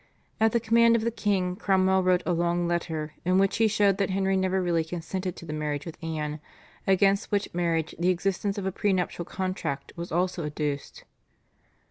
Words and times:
At 0.39 0.51
the 0.51 0.59
command 0.59 0.95
of 0.95 1.03
the 1.03 1.11
king 1.11 1.55
Cromwell 1.55 2.01
wrote 2.01 2.23
a 2.25 2.33
long 2.33 2.67
letter, 2.67 3.13
in 3.23 3.37
which 3.37 3.57
he 3.57 3.67
showed 3.67 3.97
that 3.99 4.09
Henry 4.09 4.35
never 4.35 4.59
really 4.59 4.83
consented 4.83 5.35
to 5.35 5.45
the 5.45 5.53
marriage 5.53 5.85
with 5.85 6.03
Anne, 6.03 6.39
against 6.87 7.31
which 7.31 7.53
marriage 7.53 7.93
the 7.99 8.09
existence 8.09 8.57
of 8.57 8.65
a 8.65 8.71
pre 8.71 8.93
nuptial 8.93 9.25
contract 9.25 9.93
was 9.95 10.11
also 10.11 10.43
adduced. 10.43 11.03